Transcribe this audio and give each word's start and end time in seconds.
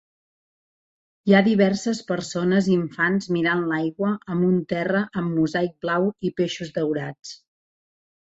Hi 1.31 1.35
ha 1.35 1.41
diverses 1.47 1.99
persones 2.11 2.69
i 2.69 2.73
infants 2.77 3.29
mirant 3.35 3.61
l'aigua 3.73 4.09
amb 4.35 4.47
un 4.49 4.57
terra 4.73 5.01
amb 5.23 5.37
mosaic 5.41 5.75
blau 5.87 6.07
i 6.31 6.35
peixos 6.41 6.73
daurats. 6.79 7.35